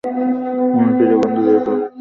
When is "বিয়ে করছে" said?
1.45-1.85